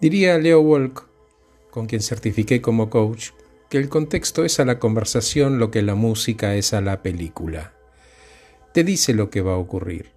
Diría 0.00 0.38
Leo 0.38 0.60
Walk, 0.60 1.08
con 1.70 1.86
quien 1.86 2.02
certifiqué 2.02 2.60
como 2.60 2.88
coach, 2.88 3.30
que 3.68 3.78
el 3.78 3.88
contexto 3.88 4.44
es 4.44 4.60
a 4.60 4.64
la 4.64 4.78
conversación 4.78 5.58
lo 5.58 5.72
que 5.72 5.82
la 5.82 5.96
música 5.96 6.54
es 6.54 6.72
a 6.72 6.80
la 6.80 7.02
película. 7.02 7.74
Te 8.72 8.84
dice 8.84 9.12
lo 9.12 9.28
que 9.28 9.42
va 9.42 9.54
a 9.54 9.58
ocurrir, 9.58 10.12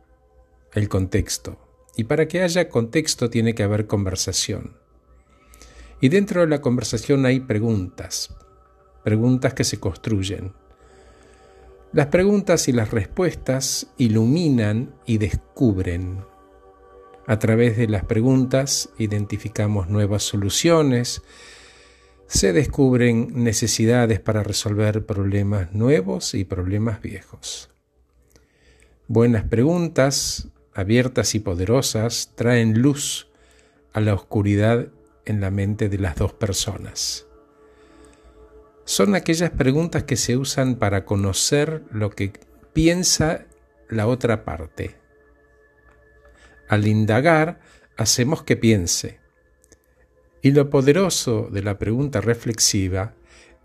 el 0.73 0.88
contexto. 0.88 1.57
Y 1.97 2.04
para 2.04 2.28
que 2.28 2.44
haya 2.44 2.70
contexto 2.70 3.29
tiene 3.29 3.55
que 3.55 3.63
haber 3.63 3.88
conversación. 3.88 4.78
Y 5.99 6.09
dentro 6.09 6.41
de 6.41 6.47
la 6.47 6.61
conversación 6.61 7.25
hay 7.25 7.39
preguntas, 7.39 8.35
preguntas 9.03 9.55
que 9.55 9.63
se 9.63 9.79
construyen. 9.79 10.53
Las 11.91 12.07
preguntas 12.07 12.67
y 12.67 12.71
las 12.71 12.91
respuestas 12.91 13.87
iluminan 13.97 14.93
y 15.05 15.17
descubren. 15.17 16.30
A 17.27 17.40
través 17.40 17.77
de 17.77 17.88
las 17.88 18.03
preguntas 18.05 18.90
identificamos 18.98 19.90
nuevas 19.90 20.23
soluciones, 20.23 21.22
se 22.28 22.54
descubren 22.54 23.44
necesidades 23.44 24.20
para 24.20 24.41
resolver 24.41 25.05
problemas 25.05 25.73
nuevos 25.73 26.34
y 26.34 26.45
problemas 26.45 27.02
viejos. 27.02 27.70
Buenas 29.08 29.44
preguntas, 29.44 30.48
abiertas 30.73 31.36
y 31.36 31.40
poderosas, 31.40 32.31
traen 32.36 32.81
luz 32.81 33.28
a 33.94 34.00
la 34.00 34.14
oscuridad 34.14 34.88
en 35.26 35.42
la 35.42 35.52
mente 35.52 35.90
de 35.90 35.98
las 35.98 36.16
dos 36.16 36.34
personas. 36.34 37.28
Son 38.86 39.14
aquellas 39.14 39.52
preguntas 39.52 40.03
que 40.03 40.16
se 40.16 40.38
usan 40.38 40.76
para 40.76 41.06
conocer 41.06 41.84
lo 41.92 42.09
que 42.09 42.34
piensa 42.73 43.45
la 43.90 44.08
otra 44.08 44.45
parte. 44.45 45.01
Al 46.71 46.88
indagar, 46.88 47.59
hacemos 47.98 48.43
que 48.43 48.55
piense, 48.55 49.20
y 50.41 50.52
lo 50.52 50.70
poderoso 50.70 51.49
de 51.52 51.61
la 51.61 51.77
pregunta 51.77 52.21
reflexiva 52.21 53.13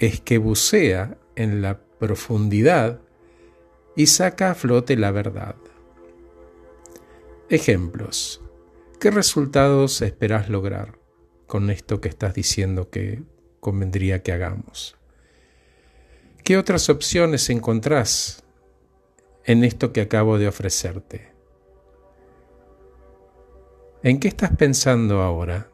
es 0.00 0.20
que 0.20 0.38
bucea 0.38 1.16
en 1.36 1.62
la 1.62 1.78
profundidad 1.78 3.00
y 3.94 4.08
saca 4.08 4.50
a 4.50 4.54
flote 4.56 4.96
la 4.96 5.12
verdad. 5.12 5.54
Ejemplos. 7.48 8.42
¿Qué 8.98 9.12
resultados 9.12 10.02
esperas 10.02 10.48
lograr 10.48 10.98
con 11.46 11.70
esto 11.70 12.00
que 12.00 12.08
estás 12.08 12.34
diciendo 12.34 12.90
que 12.90 13.22
convendría 13.60 14.24
que 14.24 14.32
hagamos? 14.32 14.96
¿Qué 16.42 16.58
otras 16.58 16.90
opciones 16.90 17.50
encontrás 17.50 18.42
en 19.44 19.62
esto 19.62 19.92
que 19.92 20.00
acabo 20.00 20.38
de 20.38 20.48
ofrecerte? 20.48 21.35
¿En 24.02 24.20
qué 24.20 24.28
estás 24.28 24.54
pensando 24.56 25.22
ahora? 25.22 25.70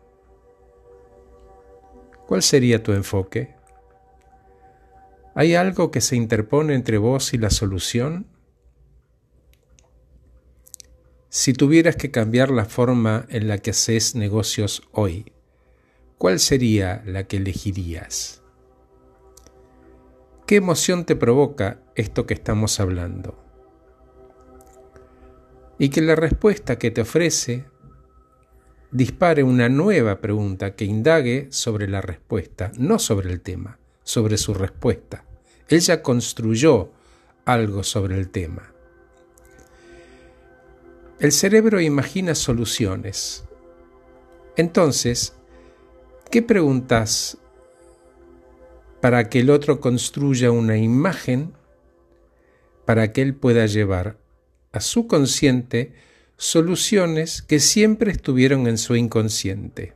¿Cuál 2.26 2.42
sería 2.42 2.82
tu 2.82 2.92
enfoque? 2.92 3.54
¿Hay 5.34 5.54
algo 5.54 5.90
que 5.90 6.00
se 6.00 6.16
interpone 6.16 6.74
entre 6.74 6.98
vos 6.98 7.34
y 7.34 7.38
la 7.38 7.50
solución? 7.50 8.26
Si 11.28 11.52
tuvieras 11.52 11.96
que 11.96 12.10
cambiar 12.10 12.50
la 12.50 12.66
forma 12.66 13.26
en 13.28 13.48
la 13.48 13.58
que 13.58 13.70
haces 13.70 14.14
negocios 14.14 14.82
hoy, 14.92 15.32
¿cuál 16.16 16.38
sería 16.38 17.02
la 17.04 17.24
que 17.24 17.38
elegirías? 17.38 18.42
¿Qué 20.46 20.56
emoción 20.56 21.06
te 21.06 21.16
provoca 21.16 21.80
esto 21.96 22.26
que 22.26 22.34
estamos 22.34 22.78
hablando? 22.78 23.42
Y 25.78 25.88
que 25.88 26.02
la 26.02 26.14
respuesta 26.14 26.78
que 26.78 26.90
te 26.90 27.00
ofrece 27.00 27.71
dispare 28.92 29.42
una 29.42 29.70
nueva 29.70 30.20
pregunta 30.20 30.76
que 30.76 30.84
indague 30.84 31.48
sobre 31.50 31.88
la 31.88 32.02
respuesta, 32.02 32.70
no 32.76 32.98
sobre 32.98 33.32
el 33.32 33.40
tema, 33.40 33.78
sobre 34.04 34.36
su 34.36 34.54
respuesta. 34.54 35.24
Él 35.68 35.80
ya 35.80 36.02
construyó 36.02 36.90
algo 37.46 37.82
sobre 37.82 38.18
el 38.18 38.28
tema. 38.28 38.72
El 41.18 41.32
cerebro 41.32 41.80
imagina 41.80 42.34
soluciones. 42.34 43.44
Entonces, 44.56 45.34
¿qué 46.30 46.42
preguntas 46.42 47.38
para 49.00 49.30
que 49.30 49.40
el 49.40 49.50
otro 49.50 49.80
construya 49.80 50.50
una 50.50 50.76
imagen 50.76 51.54
para 52.84 53.12
que 53.12 53.22
él 53.22 53.34
pueda 53.34 53.66
llevar 53.66 54.18
a 54.72 54.80
su 54.80 55.06
consciente 55.06 55.94
soluciones 56.42 57.40
que 57.40 57.60
siempre 57.60 58.10
estuvieron 58.10 58.66
en 58.66 58.76
su 58.76 58.96
inconsciente. 58.96 59.94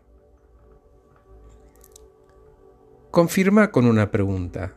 Confirma 3.10 3.72
con 3.72 3.84
una 3.84 4.12
pregunta. 4.12 4.76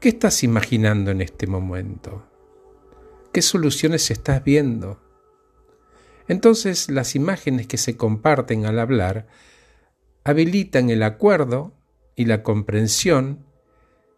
¿Qué 0.00 0.10
estás 0.10 0.42
imaginando 0.42 1.10
en 1.10 1.22
este 1.22 1.46
momento? 1.46 2.26
¿Qué 3.32 3.40
soluciones 3.40 4.10
estás 4.10 4.44
viendo? 4.44 5.00
Entonces 6.28 6.90
las 6.90 7.14
imágenes 7.14 7.66
que 7.66 7.78
se 7.78 7.96
comparten 7.96 8.66
al 8.66 8.78
hablar 8.78 9.28
habilitan 10.24 10.90
el 10.90 11.02
acuerdo 11.04 11.72
y 12.16 12.26
la 12.26 12.42
comprensión 12.42 13.46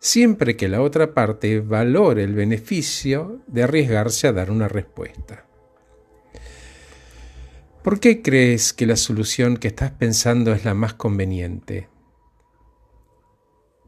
siempre 0.00 0.56
que 0.56 0.66
la 0.66 0.82
otra 0.82 1.14
parte 1.14 1.60
valore 1.60 2.24
el 2.24 2.34
beneficio 2.34 3.44
de 3.46 3.62
arriesgarse 3.62 4.26
a 4.26 4.32
dar 4.32 4.50
una 4.50 4.66
respuesta. 4.66 5.46
¿Por 7.84 8.00
qué 8.00 8.22
crees 8.22 8.72
que 8.72 8.86
la 8.86 8.96
solución 8.96 9.58
que 9.58 9.68
estás 9.68 9.90
pensando 9.90 10.54
es 10.54 10.64
la 10.64 10.72
más 10.72 10.94
conveniente? 10.94 11.90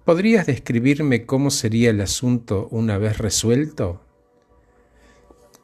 ¿Podrías 0.04 0.44
describirme 0.44 1.24
cómo 1.24 1.50
sería 1.50 1.88
el 1.88 2.02
asunto 2.02 2.68
una 2.70 2.98
vez 2.98 3.16
resuelto? 3.16 4.02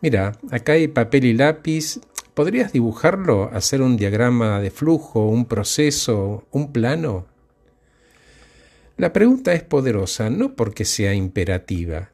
Mira, 0.01 0.39
acá 0.51 0.73
hay 0.73 0.89
papel 0.89 1.27
y 1.27 1.35
lápiz. 1.35 2.01
¿Podrías 2.33 2.73
dibujarlo, 2.73 3.51
hacer 3.53 3.83
un 3.83 3.99
diagrama 3.99 4.61
de 4.61 4.71
flujo, 4.71 5.27
un 5.27 5.45
proceso, 5.45 6.47
un 6.53 6.73
plano? 6.73 7.27
La 8.97 9.13
pregunta 9.13 9.53
es 9.53 9.63
poderosa 9.63 10.31
no 10.31 10.57
porque 10.57 10.87
sea 10.87 11.13
imperativa. 11.13 12.13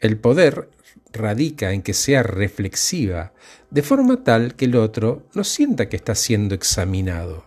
El 0.00 0.18
poder 0.18 0.70
radica 1.12 1.72
en 1.72 1.82
que 1.82 1.94
sea 1.94 2.22
reflexiva, 2.22 3.32
de 3.70 3.82
forma 3.82 4.22
tal 4.22 4.54
que 4.54 4.66
el 4.66 4.76
otro 4.76 5.26
no 5.34 5.44
sienta 5.44 5.88
que 5.88 5.96
está 5.96 6.14
siendo 6.14 6.54
examinado. 6.54 7.44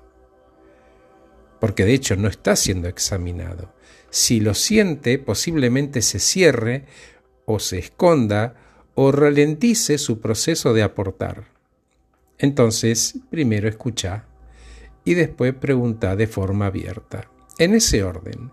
Porque 1.59 1.85
de 1.85 1.93
hecho 1.93 2.15
no 2.15 2.27
está 2.27 2.55
siendo 2.55 2.87
examinado. 2.87 3.73
Si 4.09 4.39
lo 4.39 4.53
siente, 4.53 5.19
posiblemente 5.19 6.01
se 6.01 6.19
cierre 6.19 6.85
o 7.45 7.59
se 7.59 7.79
esconda 7.79 8.55
o 8.95 9.11
ralentice 9.11 9.97
su 9.97 10.19
proceso 10.19 10.73
de 10.73 10.83
aportar. 10.83 11.45
Entonces, 12.37 13.15
primero 13.29 13.67
escucha 13.67 14.25
y 15.03 15.13
después 15.13 15.53
pregunta 15.53 16.15
de 16.15 16.27
forma 16.27 16.67
abierta. 16.67 17.29
En 17.57 17.75
ese 17.75 18.03
orden. 18.03 18.51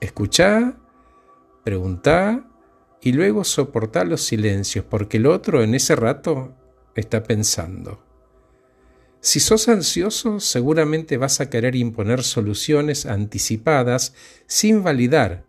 Escucha, 0.00 0.74
pregunta 1.64 2.44
y 3.04 3.12
luego 3.12 3.44
soportar 3.44 4.08
los 4.08 4.22
silencios, 4.22 4.86
porque 4.88 5.18
el 5.18 5.26
otro 5.26 5.62
en 5.62 5.74
ese 5.74 5.94
rato 5.94 6.54
está 6.94 7.22
pensando. 7.22 8.02
Si 9.20 9.40
sos 9.40 9.68
ansioso, 9.68 10.40
seguramente 10.40 11.18
vas 11.18 11.38
a 11.42 11.50
querer 11.50 11.76
imponer 11.76 12.22
soluciones 12.22 13.04
anticipadas 13.04 14.14
sin 14.46 14.82
validar, 14.82 15.44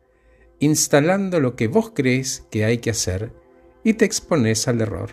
instalando 0.60 1.40
lo 1.40 1.56
que 1.56 1.70
vos 1.70 1.94
crees 1.96 2.46
que 2.52 2.66
hay 2.66 2.80
que 2.80 2.90
hacer 2.90 3.32
y 3.86 3.94
te 3.94 4.04
expones 4.04 4.68
al 4.68 4.82
error. 4.82 5.12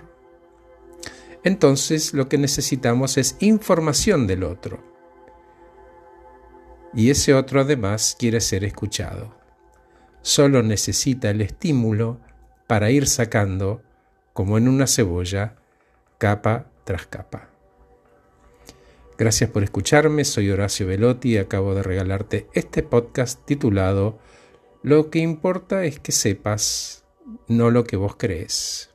Entonces 1.44 2.12
lo 2.12 2.28
que 2.28 2.38
necesitamos 2.38 3.18
es 3.18 3.36
información 3.38 4.26
del 4.26 4.42
otro. 4.42 4.82
Y 6.92 7.10
ese 7.10 7.34
otro 7.34 7.60
además 7.60 8.16
quiere 8.18 8.40
ser 8.40 8.64
escuchado. 8.64 9.32
Solo 10.22 10.64
necesita 10.64 11.30
el 11.30 11.40
estímulo 11.40 12.20
para 12.72 12.90
ir 12.90 13.06
sacando, 13.06 13.82
como 14.32 14.56
en 14.56 14.66
una 14.66 14.86
cebolla, 14.86 15.56
capa 16.16 16.70
tras 16.84 17.06
capa. 17.06 17.50
Gracias 19.18 19.50
por 19.50 19.62
escucharme, 19.62 20.24
soy 20.24 20.50
Horacio 20.50 20.86
Velotti 20.86 21.34
y 21.34 21.36
acabo 21.36 21.74
de 21.74 21.82
regalarte 21.82 22.46
este 22.54 22.82
podcast 22.82 23.44
titulado 23.44 24.20
Lo 24.82 25.10
que 25.10 25.18
importa 25.18 25.84
es 25.84 26.00
que 26.00 26.12
sepas, 26.12 27.04
no 27.46 27.70
lo 27.70 27.84
que 27.84 27.96
vos 27.96 28.16
crees. 28.16 28.91